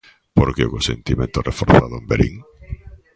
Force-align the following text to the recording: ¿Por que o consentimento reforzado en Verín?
¿Por 0.37 0.49
que 0.55 0.63
o 0.67 0.73
consentimento 0.75 1.45
reforzado 1.49 1.95
en 1.99 2.05
Verín? 2.09 2.35